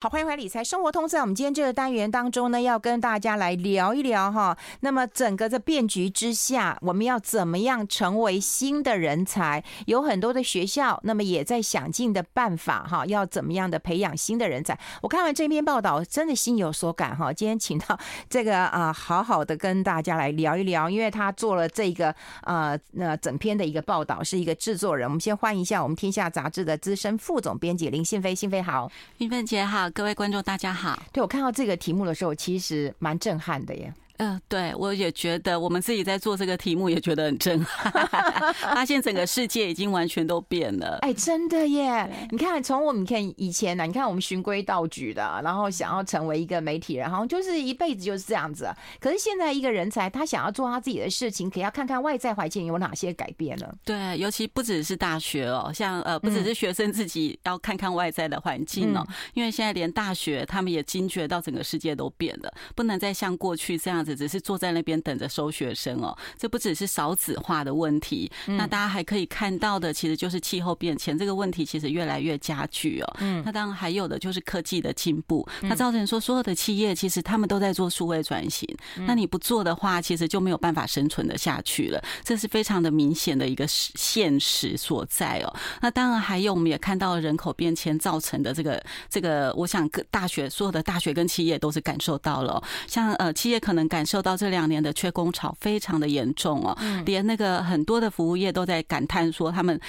[0.00, 1.08] 好，欢迎回来理财生活通。
[1.08, 4.56] 在我们今天这个单元当中呢，要跟大家来聊一聊哈。
[4.78, 9.64] 那么整个的变局之下，我们要怎么样成为新的人才？
[9.86, 14.78] 有很多的学校，那么也在想尽的办法哈，要怎么样的培养新的人才？
[15.02, 17.32] 我看完这篇报道，真的心有所感哈。
[17.32, 17.98] 今天请到
[18.30, 25.08] 这个啊，好好的跟大家来聊一聊，因为他做了这个呃那整篇的一个报道，是一个制作人。
[25.08, 29.87] 我们先欢迎一下我们天下杂志的资深副总编辑林信飞，信飞好，韵芬姐好。
[29.94, 31.02] 各位观众，大家好。
[31.12, 33.92] 对，我看到这个题目的时候，其实蛮震撼的耶。
[34.18, 37.92] 嗯、呃，对，我也觉得，我们自己在做这个题目也觉得很震撼，
[38.74, 40.98] 发现整个世界已经完全都变了。
[41.02, 42.28] 哎，真的耶！
[42.30, 48.68] 你看，从我们看以前呢，你看我们循规蹈矩的，然后想要成为一个媒体人，好像就是一辈子就是这样子。
[49.00, 53.72] 可是现在一个人才，他想要做他自己的事情，可要看看外在环境有哪些改变了。
[53.84, 64.18] 对，尤其不只是大学哦，像呃，不只是学生自己要看看外在的环境哦，因为现在连大学他们也惊觉到整个世界都变了，不能再像过去这样子。
[64.18, 73.16] 只是坐在那边等着收学生哦，这不只是少子化的问题，那大家还可以看到的，其实就是气候变迁这个问题，其实越来越加剧哦。
[73.20, 78.68] 嗯，那当然还有的就是科技的进步，那造成说所有的企业其实他们都在做数位转型，
[79.06, 85.54] 那你不做的话，其实就没有办法生存的下去了，这是非常的明显的一个现实所在哦。
[85.80, 99.80] 那当然还有，我们也看到了人口变迁造成的这个这个，我想各大学所有的大学跟企业都是感受到了，像呃企业可能感感受到这两年的缺工潮非常的严重哦，连那个很多的服务业都在感叹说，他们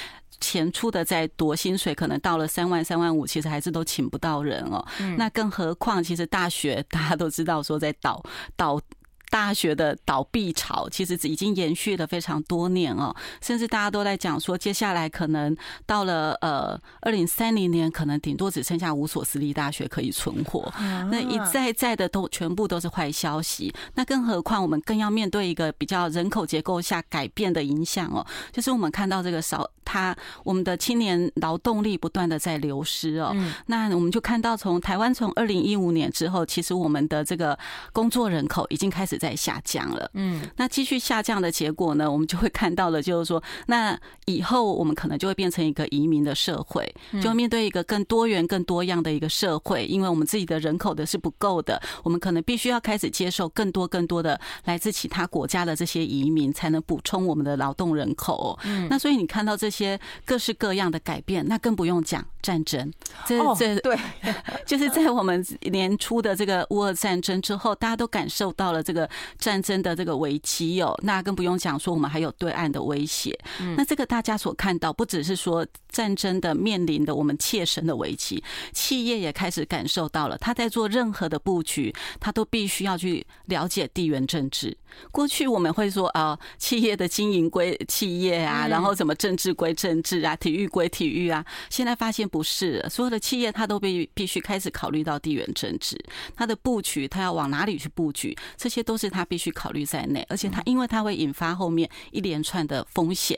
[0.42, 4.84] 前出的在夺，薪水可能到了三万三万五，其实还是都请不到人哦。
[5.16, 8.20] 那更何况，其实大学大家都知道说在倒
[8.56, 8.82] 倒。
[9.30, 15.56] 大学的倒闭潮其实已经延续了非常多年哦，甚至大家都在讲说，接下来可能
[15.86, 20.72] 到了呃二零三零年，可能顶多只剩下五所私立大学可以存活。
[21.12, 23.74] 那一再再的都全部都是坏消息。
[23.96, 33.36] 那更何况我们更要面对一个比较人口结构下改变的影响哦，就是我们看到这个少他我们的青年劳动力不断的在流失哦。
[33.68, 37.58] 那我们就看到从台湾从二零一五年之后，其实我们的这个
[37.94, 39.20] 工作人口已经开始。
[39.20, 46.90] 在下降了，嗯，那继续下降的结果呢，我们就会看到了，就是说，那以后我们可能就会变成一个移民的社会，
[47.22, 58.58] 就面对一个更多元、更多样的一个社会，因为我们自己的人口的是不够的，我们可能必须要开始接受更多、更多的来自其他国家的这些移民，才能补充我们的劳动人口。
[58.64, 62.92] 嗯，那所以你看到这些些各式各样的改变，那更不用讲战争，
[63.26, 63.98] 这这对，
[64.66, 69.10] 就是在我们年初的这个乌俄战争之后，大家都感受到了这个。
[69.38, 73.38] 战争的这个危机哦，那更不用讲说我们还有对岸的威胁。
[73.76, 80.38] 那这个大家所看到，不只是说战争的面临的我们切身的危机，企业也开始感受到了。
[80.38, 84.78] 他在做任何的布局，他都必须要去了解地缘政治。
[85.12, 91.44] 过去我们会说啊，企业的经营归企业啊，然后什么政治归政治啊，体育归体育啊。
[91.70, 95.98] 现在发现不是，所有的企业它都必必须开始考虑到地缘政治，
[96.36, 100.26] 它的布局它要往哪里去布局，这些都是它必须考虑在内。
[100.30, 103.38] 而且它因为它会引发后面一连串的风险，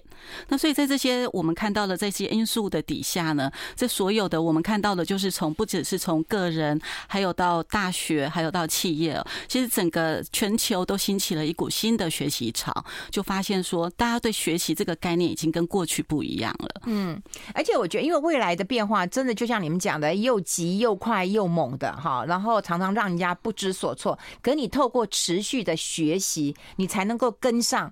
[0.49, 11.41] 那所以在这些我们看到的这些因素的底下呢，这所有的我们看到的就是从不只是从个人，还有到大学，还有到企业，其实整个全球都兴起了。
[11.41, 12.71] 一股新的学习潮，
[13.09, 16.81] 就发现说，大家对学习这个概念已经跟过去不一样了。
[16.85, 17.21] 嗯，
[17.53, 24.17] 而且我觉得，因为未来的变化真的就像你们讲的，又急又快又猛的哈，然后常常让人家不知所措。
[24.41, 27.91] 可你透过持续的学习，你才能够跟上。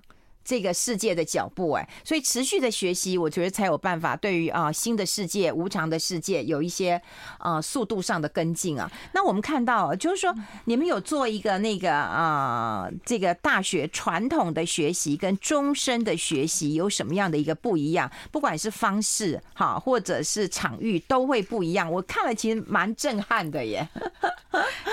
[0.50, 7.00] 这个世界的脚步，哎，所以持续的学习，我觉得才有办法对于啊新的世界、无常的世界有一些
[7.38, 8.90] 啊速度上的跟进啊。
[9.14, 10.34] 那我们看到，就是说
[10.64, 18.10] 你们有做一个那个啊，这个大学传统的学习跟终身的学习有什么样的一个不一样？
[18.32, 21.88] 不管是方式哈，或者是场域，都会不一样。
[21.88, 23.88] 我看了其实蛮震撼的耶。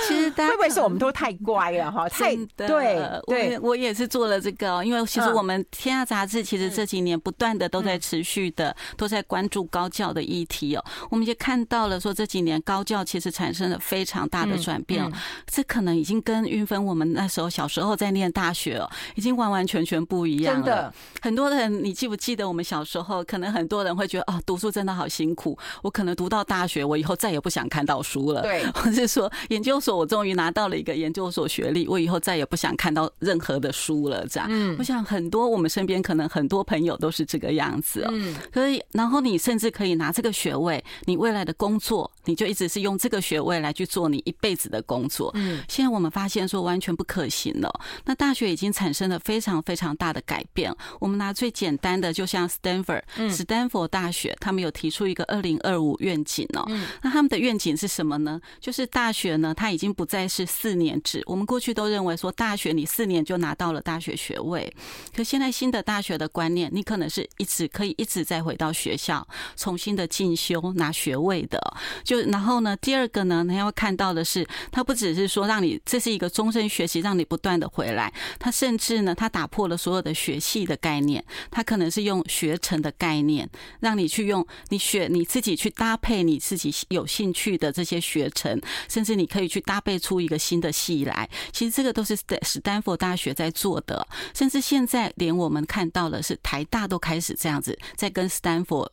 [0.08, 2.08] 其实会不会是我们都太乖了哈？
[2.08, 5.47] 太对对，我也是做了这个，因为其实我。
[5.48, 15.10] 我们天下杂志其实这几年不断的都在持续的都在关注高教的议题哦，我们也看到了说这几年高教其实产生了非常大的转变，
[15.46, 20.94] 这可能已经跟云芬我们那时候小时候在念大学哦，已经完完全全不一样了。
[21.22, 23.24] 很多人你记不记得我们小时候？
[23.24, 28.42] 可能很多人会觉得哦，读书真的好辛苦，我可能读到大学，我以后再也不想看到书了。
[28.42, 34.28] 对， 或是说研究所我终于拿到了一个研究所学历，我以后再也不想看到任何的书了。
[34.28, 38.10] 这样，嗯，我想很多我们身边可能很多朋友都是这个样子哦。
[38.12, 45.32] 嗯，可以，然后你甚至可以拿这个学位，你未来的工作，你就一直是用这个学位来去做你一辈子的工作。
[45.36, 47.72] 嗯，现在我们发现说完全不可行了。
[48.06, 50.74] 那大学已经产生了非常非常大的改变。
[51.00, 56.64] 我们拿最简单的，就像 Stanford，史丹佛大学，他们有提出一个二零二五愿景哦。
[56.70, 58.40] 嗯，那他们的愿景是什么呢？
[58.60, 61.24] 就是大学呢，它已经不再是四年制。
[61.26, 64.74] 我们过去都认为说，大学你四年就拿到了大学学位，
[65.18, 71.60] 可现在新的大学的观念，你可能是一直可以一直再回到学校，重新的进修拿学位的。
[72.04, 83.50] 就然后呢，第二个呢，你要看到的是，它不只是说让你这是一个终身学习，让你不断的回来，它甚至呢，它打破了所有的学系的概念，它可能是用学程的概念，
[83.80, 91.28] 让你去用你学你自己去搭配你自己有兴趣的这些学程，甚至你可以去搭配出一个新的系来。
[91.52, 98.90] 其实这个都是史丹佛大学在做的，甚至现在连我们看到了是台大都开始这样子在跟斯坦福。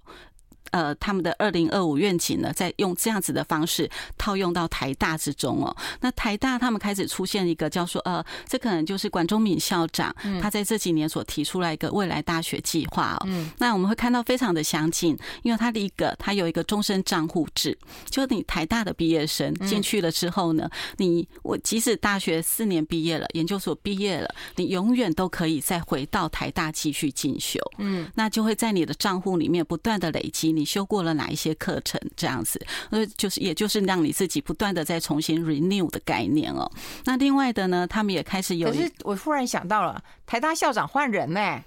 [0.75, 3.89] 呃，他们的二零二五愿景呢，在用这样子的方式
[4.19, 5.77] 套用到台大之中哦。
[6.01, 10.13] 那台大他们开始出现一个叫做呃，这可能就是管中敏校长
[10.43, 13.23] 他在这几年所提出来一个未来大学计划哦。
[13.29, 13.53] 嗯。
[13.57, 17.79] 那我们会看到非常的相近，因为他的一个他有一个终身账户制，
[18.11, 27.61] 就你台大的毕业生进去了之后呢，你我即使大学四年毕业了，研究所毕业了，你永远都可以再回到台大继续进修。
[27.79, 28.11] 嗯。
[28.17, 30.64] 那就会在你的账户里面不断的累积你。
[30.65, 32.01] 修过了哪一些课程？
[32.17, 36.71] 这样子，呃，就是也就是让你自己不断的再重新 renew 的概念哦。
[37.05, 38.71] 那另外的呢，他们也开始有。
[38.71, 41.61] 可是我忽然想到了，台大校长换人呢，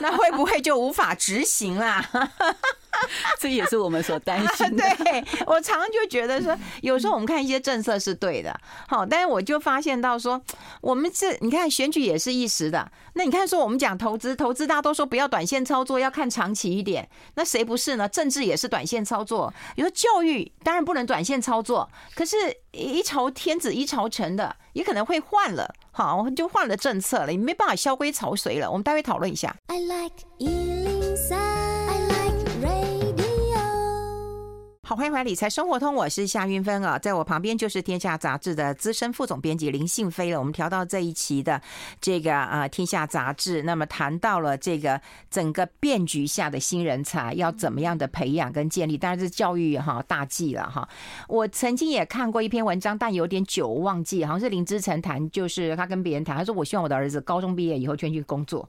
[0.00, 2.08] 那会不会就无法执行啦？
[3.38, 4.84] 这也是我们所担心的。
[5.04, 8.58] 对，我常常就觉得说，有时候我们看一些政策是对的，
[8.88, 10.40] 好，但是我就发现到说，
[10.80, 12.90] 我们这你看选举也是一时的。
[13.14, 17.08] 那你看说我们讲投资，投资大家都说不要短线操作，要看长期一点。
[17.34, 18.08] 那谁不是呢？
[18.08, 19.52] 政治也是短线操作。
[19.74, 22.36] 比如说教育当然不能短线操作，可是
[22.72, 28.70] 一朝天子一朝臣的，也可能会换了，好，就换了政策了，你没办法萧规曹随了。
[28.70, 29.54] 我们待会讨论一下。
[29.66, 30.24] I like
[34.90, 40.38] 好，欢迎回来《理财生活通》，我是夏云芬啊，在我旁边就是《天下杂志》的资深副总编辑林信飞了。
[40.40, 41.62] 我们调到这一期的
[42.00, 45.00] 这个啊，《天下杂志》，那么谈到了这个
[45.30, 50.88] 整个变局下的新人才要怎么样的培养跟建立，当然是教育哈大忌了哈。
[51.28, 58.68] 我曾经也看过一篇文章，但有点久忘记，好像是林之晨谈，就是他跟别人谈，他说：“我希望我的儿子高中毕业以后就去工作。”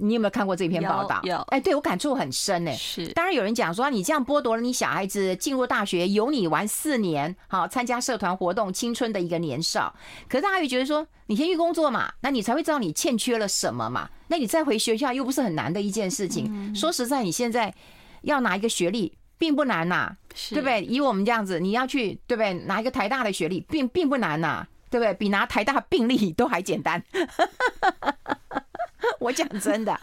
[0.00, 1.20] 你有没有看过这篇报道？
[1.24, 2.72] 有，哎，对我感触很深呢。
[2.72, 9.94] 是，当然有人讲说，你这样剥夺了你小孩子进入大学，有你玩四年，好参加社团活动，青春的一个年少。
[10.28, 14.08] 可是大家会觉得说，你先去工作嘛，那你才会知道你欠缺了什么嘛。
[14.28, 16.74] 那你再回学校又不是很难的一件事情。
[16.74, 17.74] 说实在，你现在
[18.22, 20.12] 要拿一个学历并不难呐，
[20.50, 20.84] 对不对？
[20.84, 22.52] 以我们这样子，你要去对不对？
[22.66, 25.14] 拿一个台大的学历并并不难呐，对不对？
[25.14, 27.02] 比拿台大病历都还简单。
[29.18, 29.98] 我讲真的，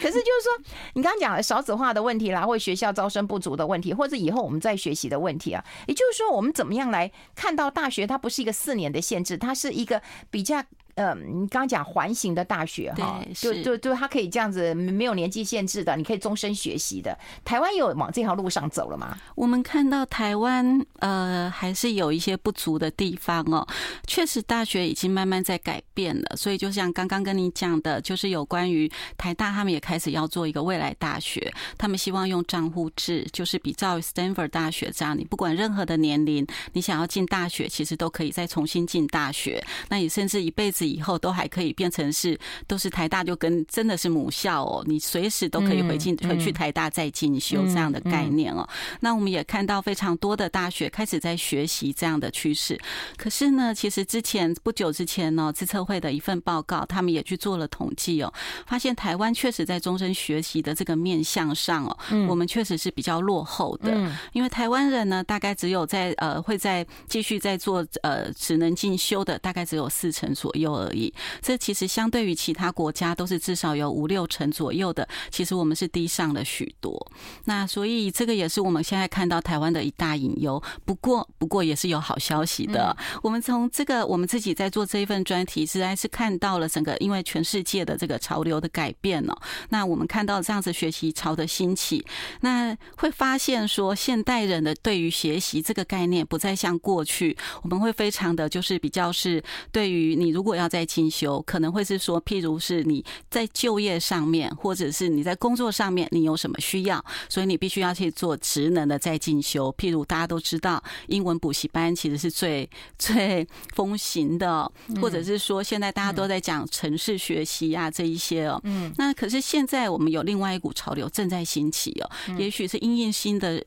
[0.00, 10.62] 可是就是说，你刚刚讲了少子化的问题啦，或学校招生不足的问题，或者以后我们在学习的问题啊，也就是说，我们怎么样来看到大学它不是一个四年的限制，它是一个比较。
[10.96, 17.16] 呃，你刚刚讲环形的大学哈，就就就它可以这样子没有年纪限制的，你可以终身学习的。
[17.44, 19.14] 台湾有往这条路上走了吗？
[19.34, 23.66] 我们看到台湾呃还是有一些不足的地方哦。
[24.06, 26.34] 确实，大学已经慢慢在改变了。
[26.34, 39.62] 所以就像刚刚跟你讲的，就是有关于台大，他们也开始要做一个未来大学，他们希望用账户制，就是比照 Stanford 大学这样，你不管任何的年龄，你想要进大学，其实都可以再重新进大学。
[39.90, 40.85] 那你甚至一辈子。
[40.86, 48.68] 以后都还可以变成是都是台大，就跟真的是母校哦，你随时都可以回进回去台大再进修这样的概念哦。
[49.00, 52.78] 那我们也看到非常多的大学开始在学习这样的趋势。
[53.16, 58.32] 可是呢，其实之前不久之前呢，自测会的一份报告，他们也去做了统计哦，
[58.66, 61.96] 发现台湾确实在终身学习的这个面向上哦，
[62.28, 63.92] 我们确实是比较落后的。
[64.32, 70.75] 因为台湾人呢，大概只有在呃会在继续在做呃只能进修的，大概只有四成左右。
[70.76, 71.12] 而已。
[71.40, 77.10] 这其实相对于其他国家都是至少有五六成左右的，其实我们是低上了许多。
[77.44, 80.62] 那所以这个也是我们现在看到台湾的一大隐忧。
[80.84, 82.96] 不过，不过也是有好消息的。
[83.22, 89.36] 我们从这个我们自己在做这一份专题，实在是看到了整个因为全世界的这个潮流的改变了。
[89.70, 92.04] 那我们看到这样子学习潮的兴起，
[92.40, 99.42] 那会发现说，现代人的对于学习这个概念不再像过去，我们会非常的就是比较是
[99.72, 109.74] 对于你如果要在进修，可能会是说，譬如是你在就业上面，或者是你在工作上面，你有什么需要，所以你必须要去做职能的在进修。
[109.78, 112.68] 譬如大家都知道，英文补习班其实是最
[112.98, 114.70] 最风行的，
[115.00, 118.60] 或者是说现在大家都在讲城市学习啊这一些哦。
[118.64, 123.64] 嗯，那可是现在我们有另外一股潮流正在兴起哦，也许是因应新的。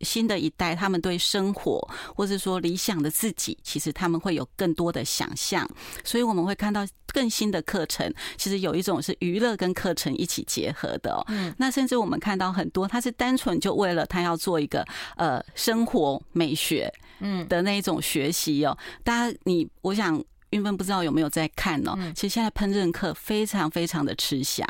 [0.00, 5.68] 新的一代，他们对生活，或是说理想的自己，其实他们会有更多的想象，
[6.04, 8.12] 所以我们会看到更新的课程。
[8.36, 11.24] 其实有一种是娱乐跟课程一起结合的哦。
[11.28, 14.84] 嗯，那甚至我们看到很多，他是单纯就为了他要做一个
[15.16, 18.76] 呃生活美学，嗯的那一种学习哦。
[19.04, 20.22] 大家，你我想。
[20.52, 21.98] 韵芬不知道有没有在看哦？
[22.14, 24.66] 其实现在烹饪课非常非常的吃香，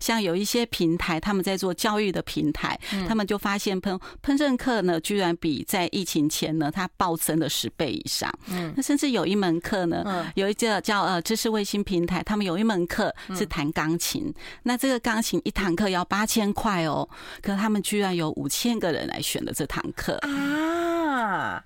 [0.00, 2.78] 像有一些平台，他们在做教育的平台，
[3.08, 8.32] 他们就发现烹烹饪课呢，居然比在疫情前呢，它暴增了十倍以上。
[8.48, 17.08] 嗯，那甚至有一门课呢，有一个叫呃知识卫星平台，他们有一门课是弹钢琴，那这个钢琴一堂课要八千块哦，
[17.42, 20.16] 可是他们居然有五千个人来选的这堂课。
[20.22, 21.62] 啊。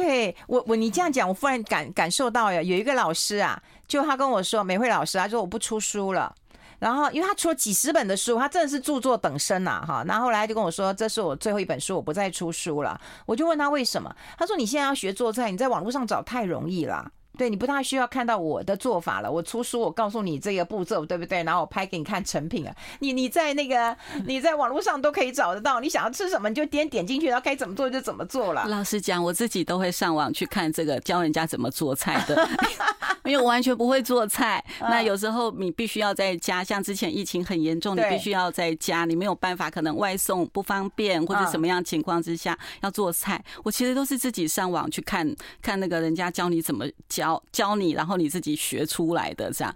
[0.00, 6.32] 对我，我你这样讲，我忽然感感受到呀，有一个老师啊，就他跟我说，美慧老师，他说我不出书了，
[6.78, 12.98] 然后因为他出了几十本的书，他真的是著作等身呐，哈，然后后来他就跟我说，这是我最后一本书，我不再出书了。
[13.26, 17.10] 我就问他为什么，他说你现在要学做菜，你在网络上找太容易了。
[17.38, 19.30] 对，你不太需要看到我的做法了。
[19.30, 21.44] 我出书，我告诉你这个步骤，对不对？
[21.44, 22.74] 然后我拍给你看成品啊。
[22.98, 25.78] 你你在那个你在网络上都可以找得到。
[25.78, 28.66] 你想要吃什么，你就点点进去，然后该怎么做就怎么做了。
[28.66, 32.48] 老实讲，我自己都会上网去看这个教人家怎么做菜的，
[33.24, 34.64] 因为我完全不会做菜。
[34.80, 47.27] 那有时候你必须要在家，像之前疫情很严重，你必须要在家，你没有办法，可能外送不方便或者什么样情况之下要做菜，我其实都是自己上网去看看那个人家教你怎么教。
[47.50, 49.74] 教你，然后你自己学出来的，这样，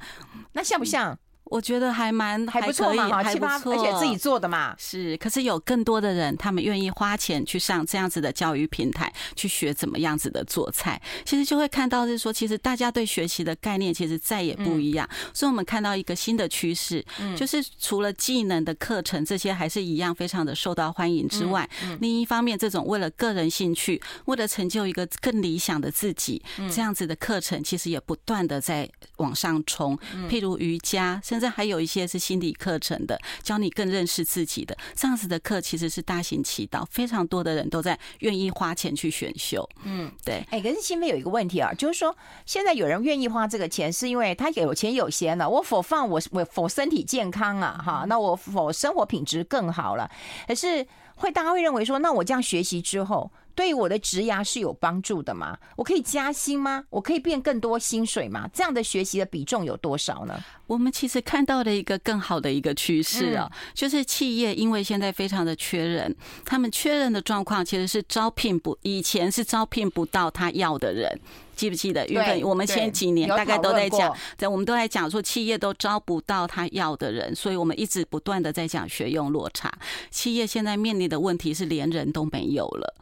[0.52, 1.18] 那像不像？
[1.44, 4.74] 我觉得还蛮还不错嘛，还不错，而且自己做的嘛。
[4.78, 11.00] 是，可是有更多的人，他们愿意花钱去上这样子的教育平台，去学怎么样子的做菜。
[11.24, 15.08] 其实就会看到是说，其实大家对学习的概念其实再也不一样。
[15.34, 17.04] 所以我们看到一个新的趋势，
[17.36, 21.68] 就是除了技能的课程这些还是一样非常的受到欢迎之外，
[22.00, 29.98] 另一方面，这种为了个人兴趣，为了成就一个更理想的自己，这样子的课程其实也不断的在往上冲。
[30.30, 39.66] 譬如瑜伽，甚至还有一些是心理课程的，教你更认识自己的这样子的课，其实是大行其道，非常多的人都在愿意花钱去选修。
[39.84, 40.44] 嗯，对。
[40.50, 45.48] 哎，可是心扉有一个问题啊，就是说现在有人愿意花这个钱，是因为他有钱有闲了。
[45.48, 50.10] 我否放我我否身体健康啊，哈，那我否生活品质更好了。
[50.46, 50.86] 可是
[51.16, 53.30] 会大家会认为说，那我这样学习之后。
[53.54, 55.56] 对我的职涯是有帮助的吗？
[55.76, 56.84] 我可以加薪吗？
[56.90, 58.48] 我可以变更多薪水吗？
[58.52, 60.38] 这样的学习的比重有多少呢？
[60.66, 71.20] 我们其实看到的一个更好的一个趋势啊，就是企业因为现在非常的缺人，他们缺人的状况其实是招聘不，以前是招聘不到他要的人，
[71.54, 72.06] 记不记得？
[72.06, 79.70] 因为我们前几年大概都在讲，在我们都在讲说企业都招不到他要的人，所以我们一直不断的在讲学用落差。
[80.10, 82.94] 企业现在面临的问题是连人都没有了。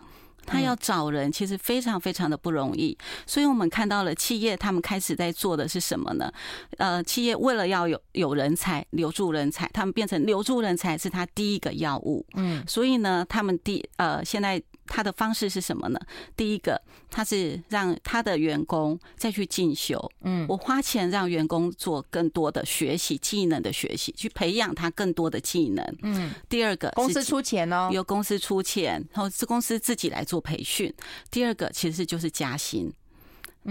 [0.50, 6.33] 他要找人，其实非常非常的不容易，所以我们看到了企业他们开始在做的是什么呢？
[6.78, 12.26] 呃，企业为了要有有人才，留住人才，他们变成留住人才是他第一个要务。
[12.35, 14.61] 嗯，所以呢，他们第呃现在。
[14.90, 16.00] 他的方式是什么呢？
[16.37, 19.97] 第一个，他是让他的员工再去进修。
[20.23, 25.97] 嗯，我花钱让员工做更多的学习技能的学习，去培养他更多的技能。
[26.02, 30.92] 嗯，第二个，公司出钱哦，由公司出钱，然后是公司自己来做培训。
[31.30, 32.92] 第二个，其实就是加薪。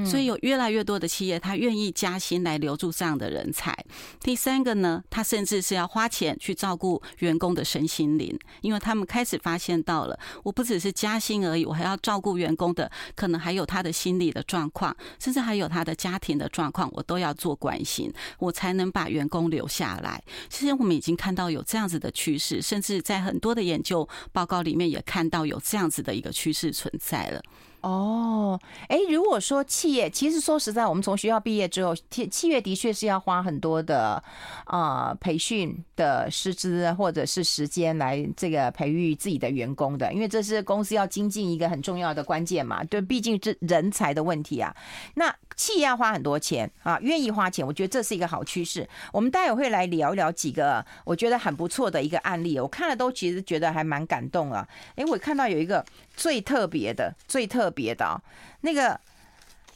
[0.05, 3.75] 所以有越来越多的企业，他愿意加薪来留住这样的人才。
[4.21, 20.21] 第三个呢，他甚至是要花钱去照顾员工的身心灵，因为他们开始发现到了，我不只是加薪而已，我还要照顾员工的，可能还有他的心理的状况，甚至还有他的家庭的状况，我都要做关心，我才能把员工留下来。
[20.49, 27.41] 其实我们已经看到有这样子的趋势，甚至在很多的研究报告里面也看到有这样子的一个趋势存在了。
[27.81, 34.21] 哦，哎，如果说企业，其实说实在，我们从学校毕业之后，企企业的确是要花很多的
[34.65, 42.83] 啊、培训的师资或者是时间来这个培育自己的员工的，因为这是公司要精进一个很重要的关键嘛。
[42.83, 44.75] 对，毕竟这人才的问题啊。
[45.15, 48.87] 那企业要花很多钱啊，愿意花钱，我觉得这是一个好趋势。
[49.13, 54.67] 我们待会会来聊一聊几个我觉得很不错的一个案例，我看了都其实觉得还蛮感动啊。
[54.95, 58.21] 哎，我看到有一个最特别的、最特别的哦，
[58.61, 58.99] 那个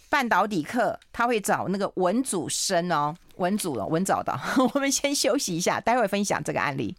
[0.10, 4.38] 半导体课他会找那个文组生哦，文组的文找的。
[4.74, 6.96] 我们先休息一下，待会分享这个案例。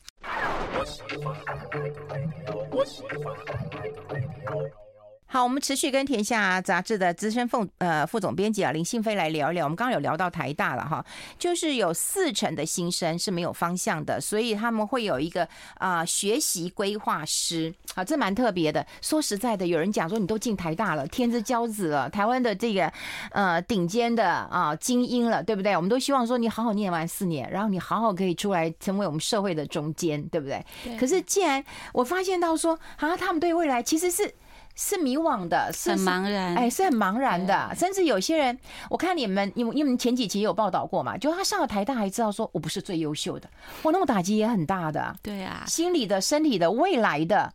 [5.34, 9.64] 好，我们持续跟天下杂志的资深副呃副总编辑啊林信飞来聊一聊。
[9.64, 11.04] 我们刚刚有聊到台大了哈，
[11.36, 15.42] 就是有四成的新生是没有方向的，所以他们会有一个
[15.74, 18.86] 啊、呃、学习规划师啊，这蛮特别的。
[19.02, 22.92] 说实在的，有人讲说你都进台大了，天之骄子了，台湾的这个
[23.32, 25.74] 呃顶尖的啊精英了，对不对？
[25.74, 30.64] 我们都希望说你好好念完四年，然后你好好可以出来成为我们社会的中间，对不对？
[30.84, 30.96] 对。
[30.96, 34.32] 可是既然我发现到说啊，他们对未来其实是。
[34.74, 37.70] 是迷惘的，是很茫然，哎，是很茫然的。
[37.76, 38.58] 甚至有些人，
[38.90, 43.48] 我看你们，因为你们前几期有报道过嘛，就他上了台大，还知道说我不是最优秀的，
[43.82, 45.14] 我那么打击也很大的。
[45.22, 47.52] 对啊，心理的、身体的、未来的。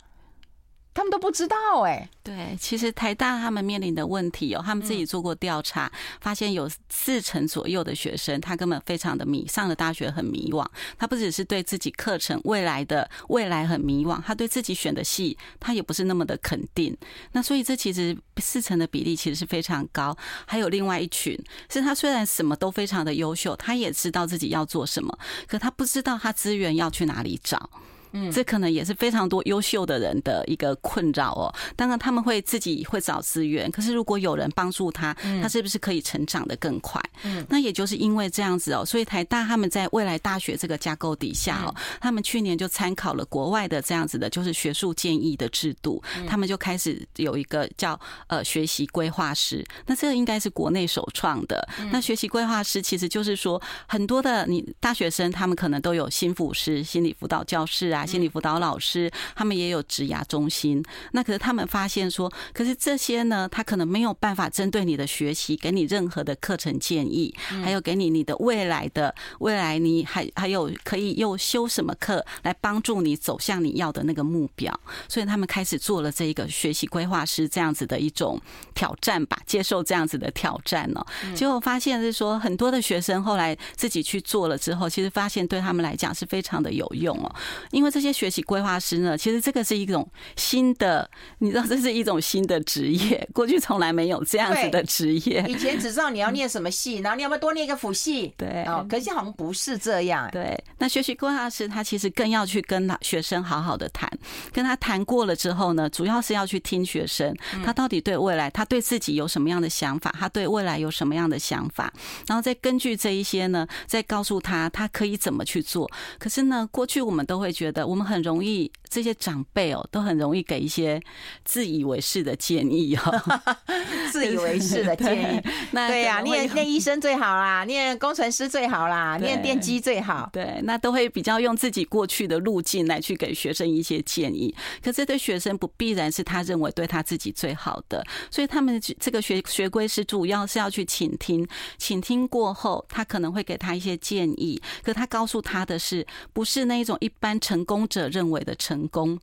[0.94, 10.66] 他们都不知道哎、对，其实台大他们面临的问题哦，他们自己做过调查，发现有四成左右的学生，他根本非常的迷，上了大学很迷惘。
[10.98, 16.98] 他不只是对自己课程未来的未来很迷惘，他对自己选的系，他也不是那么的肯定。
[17.32, 20.18] 那所以这其实四成的比例其实是非常高。
[20.46, 21.38] 还有另外一群，
[21.72, 25.18] 是他虽然什么都非常的优秀，他也知道自己要做什么，
[25.48, 27.70] 可他不知道他资源要去哪里找。
[28.12, 31.54] 嗯，这可能也是非常多优秀的人的一个困扰哦。
[31.76, 37.02] 当然，他们会自己会找资源，可是如果有人帮助他，他是不是可以成长的更快？
[37.24, 49.66] 嗯，那也就是因为这样子哦，所以台大他们在未来大学这个架构底下哦，他们去年就参考了国外的这样子的，就是学术建议的制度，他们就开始有一个叫呃学习规划师。
[49.86, 51.68] 那这个应该是国内首创的。
[51.92, 57.99] 那学习规划师其实就是说，很多的你大学生他们可能都有心辅师、心理辅导教室啊。
[58.06, 60.84] 心理辅导老师，他们也有职涯中心。
[61.12, 74.74] 那可是他们发现说，可是这些呢，他可能没有办法针对你的学习给你任何的课程建议，还有给你你的未来的未来，你还还有可以又修什么课来帮助你走向你要的那个目标。
[75.10, 78.40] 所以他们开始做了这一个学习规划师这样子的一种
[78.74, 81.06] 挑战吧，接受这样子的挑战哦。
[81.36, 87.36] 结果发现是说，很多的学生后来自己去做了之后，其实发现对他们来讲是非常的有用哦，
[87.72, 87.89] 因为。
[87.90, 95.46] 这些学习规划师呢，其实这个是一种新的，你知道，这是一种新的职业，过去从来没有这样子的职业。
[95.48, 98.34] 以前只知道你要念什么系，然后你要不要多念一个辅系？
[98.38, 100.30] 对，哦，可是好像不是这样。
[100.32, 104.10] 对，那学习规划师他其实更要去跟学生好好的谈，
[104.52, 111.92] 跟他谈过了之后呢，主要是要去听学生，他到底对未来，他对自己有什么样的想法，他对未来有什么样的想法，
[112.28, 115.90] 然后再根据这一些呢，再告诉他他可以怎么去做。
[116.18, 117.79] 可是呢，过去我们都会觉得。
[117.86, 121.02] 我们很容易，这些长辈哦，都很容易给一些
[121.44, 123.22] 自以为是的建议哦，
[124.12, 125.42] 自以为是的建议。
[125.72, 130.30] 那对呀、啊，念念医生最好啦，念工程师最好啦，念电机最好。
[130.34, 134.54] 对，那都会比较用自己过去的路径来去给学生一些建议。
[134.84, 144.62] 可是对学生不必然是他认为对他自己最好的，所以他们这个学学规师主要是要去倾听，倾听过后，他可能会给他一些建议。
[144.84, 149.20] 可他告诉他的是，不是那一种一般成功者认为的成功。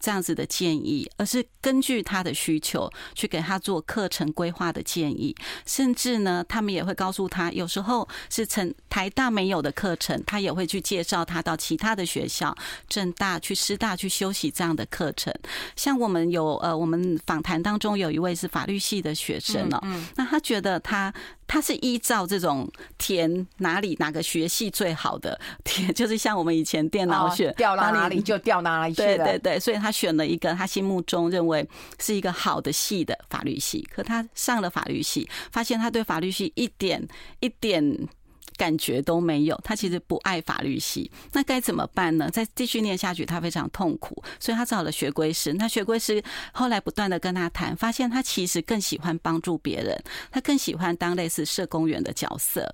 [0.00, 5.34] 这样子的建议，而是根据他的需求去给他做课程规划的建议，
[5.66, 12.54] 甚至呢，他们也会告诉他，有时候是成台大没有的课程，他也会去介绍他到其他的学校，
[12.88, 15.34] 政大去师大去修习这样的课程。
[15.76, 19.82] 像我们有呃，我们访谈当中有一位是法律系的学生哦，
[20.16, 21.12] 那他觉得他。
[21.50, 28.98] 他是依照这种填哪里哪个学系最好的填，就是像我们以前电脑选掉到哪里就调哪里去。
[28.98, 31.66] 对对对，所以他选了一个他心目中认为
[31.98, 33.88] 是一个好的系的法律系。
[33.90, 37.06] 可他上了法律系，发现他对法律系一点
[37.40, 38.08] 一点。
[38.56, 42.28] 感觉都没有，他其实不爱法律系，那该怎么办呢？
[42.28, 45.52] 再继续念下去，他非常痛苦，所以他找了学规师。
[45.52, 46.20] 那学规师
[46.52, 49.96] 后来不断的跟他谈，发现他其实更喜欢帮助别人，
[50.32, 52.68] 他更喜欢当类似社工员的角色。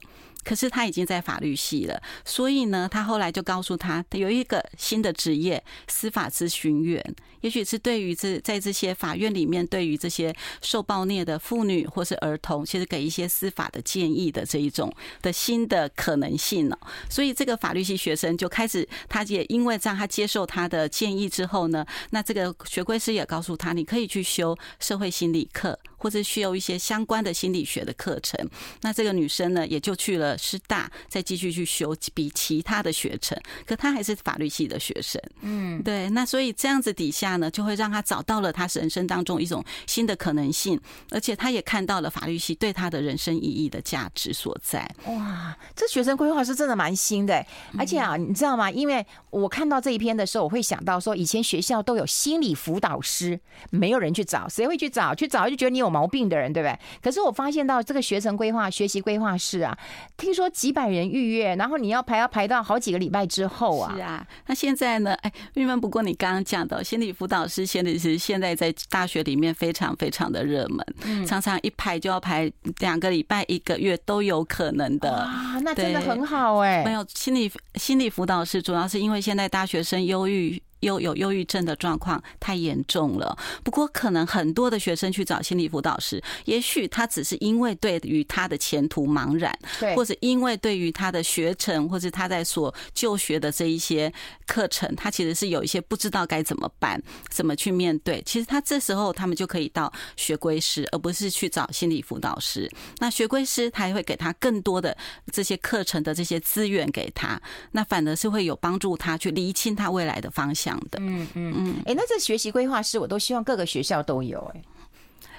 [0.44, 7.02] 可是他已经在法律系了，所以呢，他后来就告诉他，有一个新的职业——司法咨询员，
[7.40, 16.78] 也许是对于这在这些法院里面，对于这些受暴虐的妇女或是儿童，其实给一些司法的建议的这一种的新的可能性呢。
[17.08, 25.78] 所以这个法律系学生就开始，他也因为这样，他接受他的建议之后呢，那这个学规师也告诉他，你可以去修社会心理课。
[26.04, 28.38] 或者需要一些相关的心理学的课程，
[28.82, 33.40] 那这个女生呢，也就去了师大，再继续去修比其他的学程。
[33.64, 36.10] 可她还是法律系的学生，嗯，对。
[36.10, 40.78] 那所以这样子底下呢，就会让她找到了她人生当中一种新的可能性，
[41.10, 44.86] 而且她也看到了法律系对她的人生意义的价值所在。
[45.06, 47.42] 哇，这学生规划是真的蛮新的，
[47.78, 48.70] 而且啊，你知道吗？
[48.70, 53.40] 因为我看到这一篇的时候，我会想到说，以前学校都有心理辅导师，
[53.70, 55.14] 没有人去找，谁会去找？
[55.14, 55.93] 去找就觉得你有。
[55.94, 56.76] 毛病的人，对不对？
[57.00, 59.78] 可是我发现到这个学程规划、学习规划室啊，
[60.16, 63.94] 听说几百人预约，然后你要排，要排到好几个礼拜之后啊。
[63.94, 65.14] 是啊，那现在呢？
[65.22, 75.10] 哎，郁闷，不过你刚刚讲的心理辅导师，心理师现在在大学里面非常非常的热门，嗯，常常一排就要排两个礼拜、一个月都有可能的。
[75.10, 76.82] 啊，那真的很好哎。
[76.84, 80.60] 没有心理心理辅导师，主要是因为现在大学生忧郁。
[80.84, 94.12] 又有忧郁症的状况太严重了，不过可能很多的学生去找心理辅导师，也许他只是因为对于他的前途茫然，对，或者因为对于他的学程或者他在所就学的这一些
[94.46, 98.22] 课程，他其实是有一些不知道该怎么办，怎么去面对。
[98.26, 102.70] 其实他这时候他们就可以到学规师，而不是去找心理辅导师。
[102.98, 104.96] 那学规师他也会给他更多的
[105.32, 107.40] 这些课程的这些资源给他，
[107.72, 110.73] 那反而是会有帮助他去厘清他未来的方向。
[110.98, 111.54] 嗯嗯。
[111.56, 114.62] 嗯，哎，那这学习规划师，我都希望各个学校都有哎。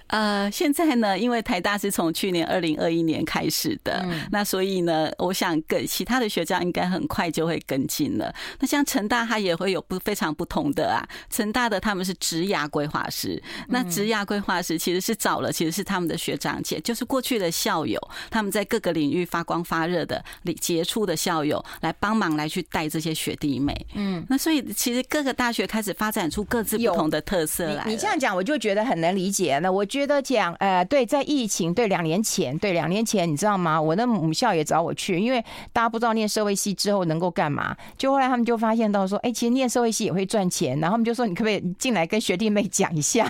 [0.08, 8.32] 呃，现在呢，因为台大是从去年二零二一年开始的，嗯、那所以呢，我想跟其他的学校应该很快就会跟进了。
[8.60, 11.04] 那像成大，它也会有不非常不同的啊。
[11.32, 20.24] 成大的他们是职涯规划师，那职涯规划师其实是找了，其实是他们的学长姐，就是过去的校友，他们在各个领域发光发热的、
[20.62, 23.76] 杰出的校友来帮忙来去带这些学弟妹。
[23.96, 27.84] 嗯，那所以其实各个大学开始发展出各自不同的特色来。
[27.86, 29.58] 你你这样讲，我就觉得很能理解。
[29.64, 29.84] 那我。
[29.96, 33.82] 觉得讲，呃，对，在疫情，对，两年前，对，两年前，你知道吗？
[33.82, 43.26] 我的母校也找我去，因为大家不知道念社会系之后能够干嘛，就后来他们就发现到说，哎，其实念社会系也会赚钱，然后他们就说，你可不可以进来跟学弟妹讲一下？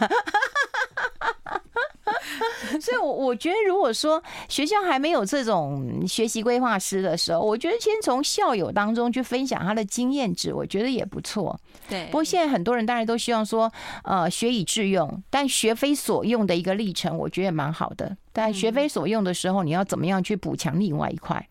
[2.79, 11.59] 所以，我我觉得，如果说学校还没有这种学习规划师的时候，我觉得先从校友当中去分享他的经验值，我觉得也不错。
[11.87, 12.05] 对。
[12.07, 13.71] 不过现在很多人当然都希望说，
[14.03, 18.15] 呃，学以致用，但学非所用的一个历程，我觉得也蛮好的。
[18.31, 21.47] 但学非所用的时候，你要怎么样去补强另外一块？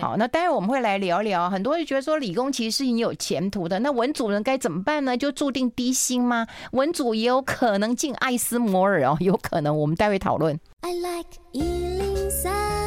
[0.00, 1.48] 好，那待会我们会来聊聊。
[1.50, 5.16] 很多人觉得说理工其实是你有前途的，那文组人该怎么办呢？
[5.16, 6.46] 就注定低薪吗？
[6.72, 9.76] 文组也有可能进爱斯摩尔哦，有可能。
[9.78, 10.58] 我们待会讨论。
[10.80, 12.85] I like 103, I like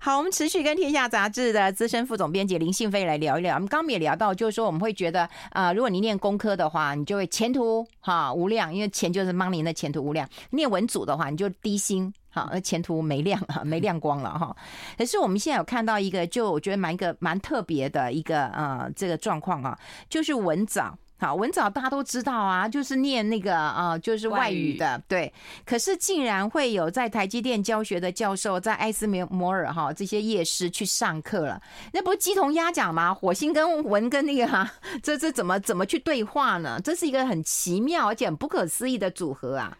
[0.00, 3.56] 好，我们持续跟天下杂志的资深副总编辑林信飞来聊一聊。
[3.56, 10.28] 我们刚刚也聊到，就是说我们会觉得啊、呃，如果你念工科的话，你就会前途哈无量，因为钱就是 money 的前途无量。
[10.50, 12.12] 念文组的话，你就低薪。
[12.30, 14.54] 哈，那前途没亮啊，没亮光了哈。
[14.96, 19.76] 可是我们现在有看到一个，就我觉得蛮一个蛮特别的一个呃这个状况啊，
[20.08, 20.96] 就是文藻。
[21.18, 25.32] 好，文藻大家都知道啊，就是念那个呃就是外语的，对。
[25.66, 31.60] 可是竟然会有在台积电教学的教授，在艾斯摩尔哈这些夜师去上课了，
[31.92, 33.12] 那不是鸡同鸭讲吗？
[33.12, 34.70] 火星跟文跟那个哈，
[35.02, 36.80] 这这怎么怎么去对话呢？
[36.84, 39.76] 这是一个很奇妙而且很不可思议的组合啊。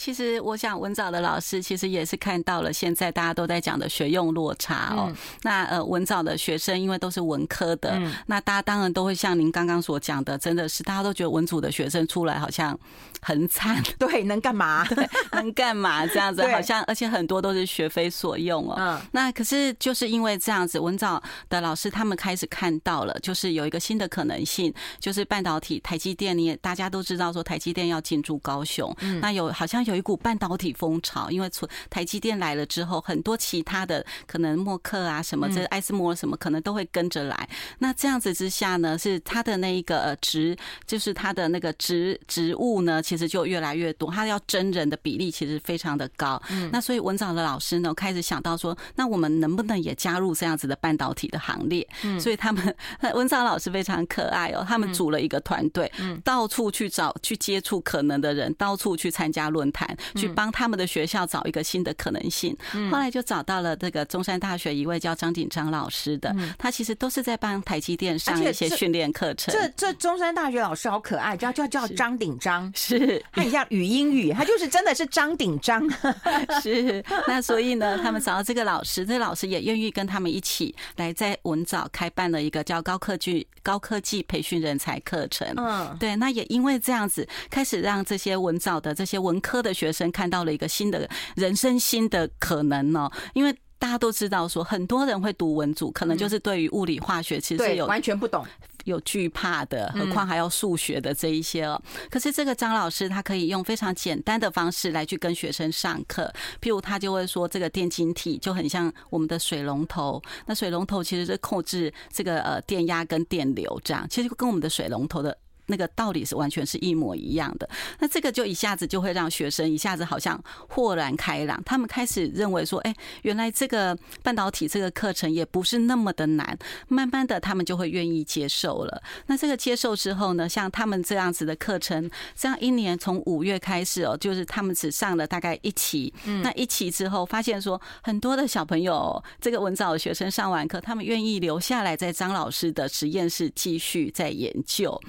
[0.00, 5.12] 其实，我想文藻的老师其实也是看到了现在大家都在讲的学用落差哦。
[5.42, 12.76] 那呃，文藻的学生因为都是文科的，那大家当然都会像您刚刚所讲的，真的是大家都觉得文组的学生出来好像
[13.20, 14.82] 很惨， 对，能干嘛？
[14.88, 16.06] 对，能干嘛？
[16.06, 18.76] 这样子好像，而且很多都是学非所用哦。
[18.78, 18.98] 嗯。
[19.12, 29.89] 那可是就是因为这样子，文藻的老师他们开始看到了，就是有一个新的可能性，就是半导体台积电，你也大家都知道说台积电要进驻高雄，那有好像有。
[29.90, 37.48] 有一股半导体风潮，因为从台积电来了之后，很多其他的可能默克啊什么，这艾斯摩尔什么可能都会跟着来。
[37.78, 46.40] 那这样子之下呢，是他的那一个职，就是他的那个职职务呢，其实就越来越多，他要征人的比例其实非常的高。
[46.70, 51.86] 那所以文藻的老师呢，开始想到说，那我们能不能也加入这样子的半导体的行列？
[52.18, 52.74] 所以他们
[53.14, 55.90] 文藻老师非常可爱哦，他们组了一个团队，
[56.22, 59.79] 到处去找去接触可能的人，到处去参加论坛。
[59.80, 62.54] 盘，去帮他们的学校找一个新的可能性。
[62.90, 69.54] 后来就找到了这个中山大学一位叫张鼎章老师的，他其实都是在帮台积电上一些训练课程。
[69.54, 75.88] 这这中山大学老师好可爱，叫叫叫张鼎章，是他很像语音语，他就是真的是张鼎章。
[76.62, 85.48] 是那所以呢，他们找到这个老师，这个老师也愿意跟他们一起来在文藻开办了一个叫高科技高科技培训人才课程。
[85.56, 93.10] 嗯，对，那也因为这样子，开始让这些文藻的这些文科的学生看到了一个新的人生新的可能呢。
[93.34, 98.46] 因为大家都知道说，很多人会读文组，可能就是对于物理化学其实是有完全不懂。
[98.84, 101.80] 有惧怕的，何况还要数学的这一些哦。
[102.10, 115.36] 可是这个张老师他可以用非常简单的方式来去跟学生上课，譬如他就会说，这个电晶体就很像我们的水龙头，那水龙头其实是控制这个呃电压跟电流这样，其实跟我们的水龙头的。
[115.70, 117.68] 那个道理是完全是一模一样的，
[118.00, 129.02] 那这个就一下子就会让学生一下子好像豁然开朗，他们开始认为说，哎，原来这个半导体这个课程也不是那么的难，慢慢的他们就会愿意接受了。
[129.26, 145.00] 那这个接受之后呢，像他们这样子的课程，这样一年从五月开始哦，就是他们只上了大概一期，那一期之后发现说，很多的小朋友，这个文藻的学生上完课，他们愿意留下来在张老师的实验室继续在研究。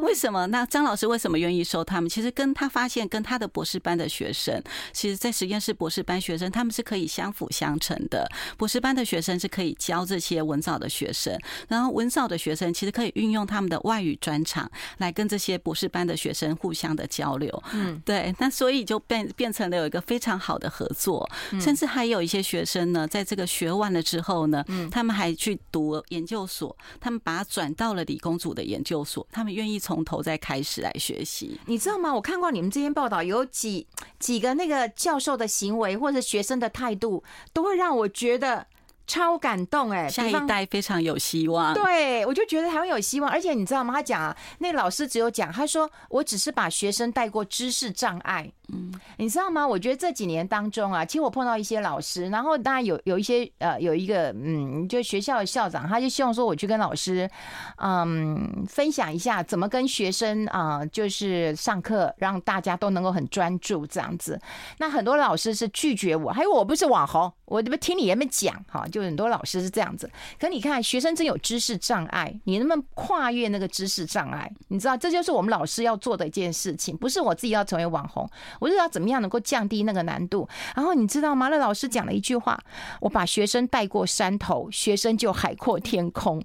[0.00, 0.46] 为什么？
[0.46, 2.08] 那张老师为什么愿意收他们？
[2.08, 8.28] 其实跟他发现，跟他的博士班的学生，其实，在实验室博士班学生，他们是可以相辅相成的。
[8.56, 17.62] 博士班的学生是可以教这些文藻的学生，然后文藻的学生其实可以运用他们的外语专长来跟这些博士班的学生互相的交流。
[17.72, 18.34] 嗯，对。
[18.38, 21.28] 那所以就变变成了有一个非常好的合作，
[21.60, 29.19] 甚至还有一些学生呢，在这个学完了之后呢，他们还去读研究所，他们把它转到了理工组的研究所。
[29.30, 32.14] 他们愿意从头再开始来学习，你知道吗？
[32.14, 33.86] 我看过你们这篇报道，有几
[34.18, 38.66] 几个那个教授的行为或者学生的态度，都会让我觉得。
[39.06, 40.08] 超感动哎！
[40.08, 41.74] 下一代非常有希望。
[41.74, 43.28] 对，我就觉得台湾有希望。
[43.28, 43.92] 而且你知道吗？
[43.92, 48.52] 他讲啊，那老师只有讲，他说我只是把学生带过知识障碍。
[48.72, 49.66] 嗯，你知道吗？
[49.66, 57.28] 我觉得这几年当中啊，其实我碰到一些老师，然后当然有有一些呃，有一个嗯，就学校的校长，他就希望说我去跟老师
[57.76, 64.40] 嗯分享一下怎么跟学生啊，就是上课让大家都能够很专注这样子。
[64.78, 69.00] 那很多老师是拒绝我，还有我不是网红，我这边听你也没讲哈，就。
[69.10, 74.48] 很多老师是这样子，可你看学生真有知识障碍，你能不能跨越那个知识障碍？
[74.68, 78.30] 你知道，这就是我们老师要做的一件事情，不是我自己要成为网红，
[78.60, 80.48] 我就要怎么样能够降低那个难度。
[80.76, 81.48] 然后你知道吗？
[81.48, 82.56] 那老师讲了一句话：
[83.00, 86.40] 我把学生带过山头，学生就海阔天空。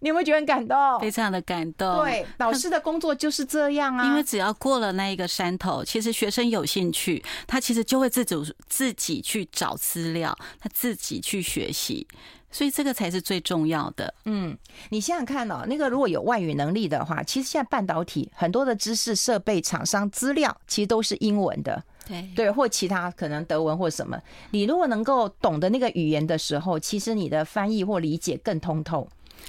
[0.00, 1.00] 你有没有觉得很感动？
[1.00, 2.04] 非常的感动。
[2.04, 4.04] 对，老师的工作就是这样啊。
[4.06, 12.06] 因为只要过了那一个山头，其实学生有兴趣，他其实就会自主自己去找资料，他自己去学习，
[12.50, 14.12] 所以这个才是最重要的。
[14.24, 14.56] 嗯，
[14.90, 24.18] 你想想看哦，那个如果有外语能力的话，其实现在半导体很多的知识设备厂商资料其实都是英文的，对对，或其他可能德文或什么。
[24.50, 29.06] 你如果能够懂得那个语言的时候，其实你的翻译或理解更通透。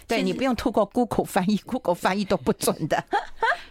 [0.08, 3.04] 对，你不用透过 Google 翻译，Google 翻译都不准的。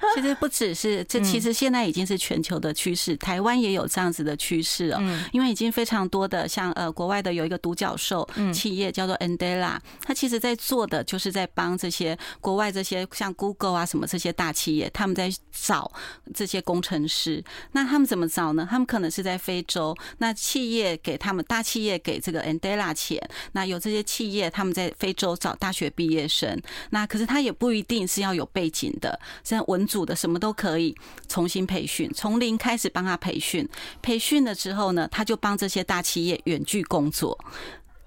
[0.15, 4.99] 其实不只是这，其实现在已经是全球的趋势，台湾也有这样子的趋势哦。
[5.33, 15.91] 因为已经非常多的像呃国外的有一个独角兽企业叫做 Andela，它其实在做的就是在帮这些国外这些像 Google 啊什么这些大企业，他们在找
[16.35, 17.43] 这些工程师。
[17.73, 18.67] 那他们怎么找呢？
[18.69, 23.21] 他们可能是在非洲，那企业给他们大企业给这个 Andela 钱，
[23.53, 30.95] 那有这些企业他们在非洲找大学毕业生，那可是他也不一定是要有背景的，像文组的什么都可以
[31.29, 33.69] 重新培训，从零开始帮他培训，
[34.03, 37.39] 培训了之后呢，他就帮这些大企业远距工作。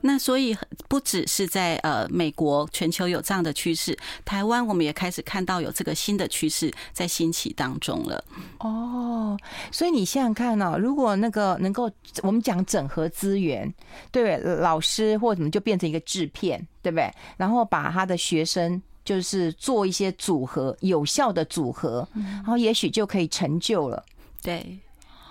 [0.03, 8.23] 那所以不只是在呃美国，全球有这样的趋势，台湾我们也开始看到有这个新的趋势在兴起当中了。
[8.61, 9.37] 哦，
[9.71, 11.87] 所以你想想看呢，如果那个能够
[12.23, 13.71] 我们讲整合资源，
[14.11, 17.13] 对，老师或什么就变成一个制片，对不对？
[17.37, 24.03] 然后把他的学生就是做一些组合，有效的组合，然后也许就可以成就了。
[24.41, 24.79] 对，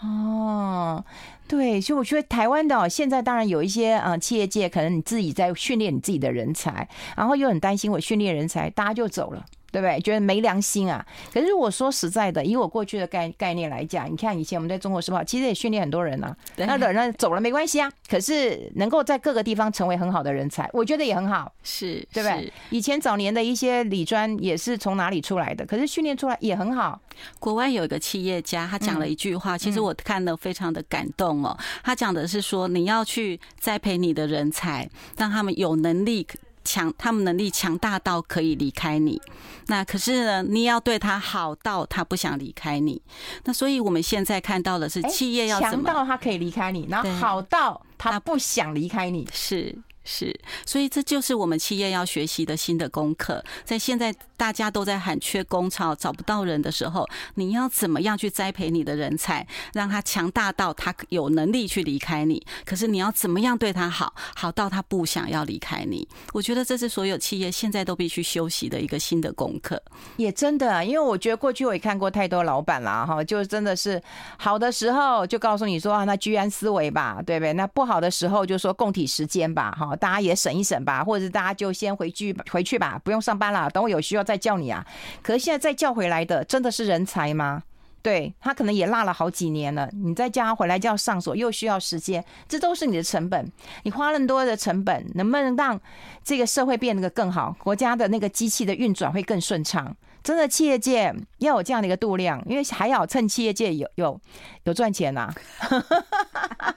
[0.03, 1.05] 哦。
[1.49, 10.01] 对，所以我觉得台湾的现在当然有一些呃企业界可能你自己在训练你自己的人才，然后又很担心我训练人才大家就走了，对不对？
[10.01, 11.05] 觉得没良心啊。
[11.33, 16.37] 可是如果说实在的，以我过去的概概念来讲，你看以前我们在中国时报，其实也训练很多人啊。
[16.57, 22.53] 那的人走了没关系啊，可是能够在各个地方成为很好的人才，我觉得也很好，是，对不对？
[22.71, 27.01] 以前早年的一些理专也是从哪里出来的，可是训练出来也很好。
[27.39, 31.57] 国外有一个企业家，他讲了一句话，其实我看了非常的感动哦。
[31.83, 36.27] 他讲的是说，你要去栽培你的人才，让他们有能力。
[36.65, 39.21] 强，他们能力强大到可以离开你，
[39.67, 43.01] 那可是呢，你要对他好到他不想离开你。
[43.45, 49.77] 那所以我们现在看到的是，企业要强到他可以离开你，然后好到他不想离开你，是。
[50.03, 50.35] 是，
[50.65, 53.45] 所以这就是我们企业要学习的新的功课。
[53.65, 62.45] 在现在大家都在喊缺工潮、找不到人的时候，你要怎么样去栽培你的人才，让他强大到他有能力去离开你？
[62.65, 66.09] 可是你要怎么样对他好，好到他不想要离开你？
[66.33, 69.81] 我觉得这是所有企业现在都必须修习的一个新的功课。
[70.17, 74.03] 也真的，因为我觉得过去我也看过太多老板了哈，就真的是
[74.39, 77.53] 好的时候就告诉你说啊，那居安思危吧，对不对？
[77.53, 79.91] 那不好的时候就说共体时间吧，哈。
[80.01, 84.85] 大家也省一省吧，或者大家就先回去回去吧，不用上班了，等我有需要再叫你啊。
[85.23, 87.63] 可是现在再叫回来的，真的是人才吗？
[88.03, 93.53] 对，他可能也落了好几年了，你再叫他回来就要上锁，又需要时间，这都是你的成本。
[93.83, 95.79] 你花那么多的成本，能不能让
[96.25, 97.55] 这个社会变得更好？
[97.59, 99.95] 国家的那个机器的运转会更顺畅？
[100.23, 104.21] 真的，企业界要有这样的一个度量，因为还要趁企业界有有
[104.65, 105.33] 有赚钱呐、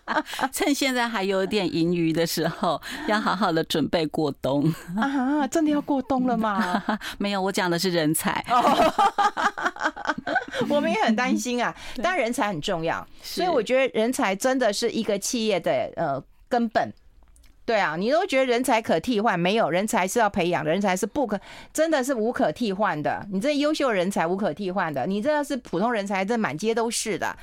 [0.06, 5.45] 啊，趁现在还有点盈余的时候，要好好的准备过冬啊！
[5.47, 6.82] 真的要过冬了吗？
[7.19, 8.43] 没有，我讲的是人才。
[10.69, 16.91] 我们也很担心啊，但人才很重要，所以我觉得人才真的是一个企业的呃根本。
[17.65, 21.39] 对啊，你都觉得人才可替换，没有，人才是要培养，人才是不可，
[21.71, 23.26] 真的是无可替换的。
[23.32, 27.36] 你这优秀人才无可替换的，你这要是普通人才，这满街都是的。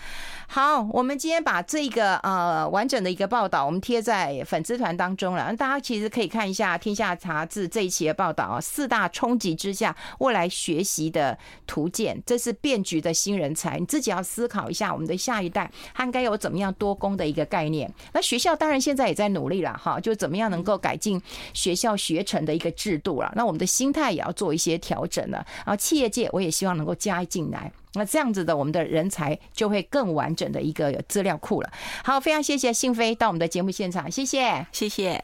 [0.52, 5.54] 好，我们今天把这个呃完整的一个报道，我们贴在粉丝团当中了。
[5.54, 13.78] 大家其实可以看一下《天下杂志》这一期的报道啊，四大冲击之下未来学习的图鉴，这是变局的新人才。
[13.78, 17.88] 你自己要思考一下，我们的下一代他应该有怎么样多工的一个概念。
[18.12, 21.22] 那学校当然现在也在努力了哈，就怎么样能够改进
[21.54, 23.32] 学校学程的一个制度了。
[23.36, 25.46] 那我们的心态也要做一些调整了。
[25.58, 27.70] 然后企业界我也希望能够加进来。
[27.94, 31.70] 那这样子的，我们的人才就会更完整的一个资料库了。
[32.04, 35.18] 好，非常谢谢信飞到我们的节目现场，谢谢，谢谢。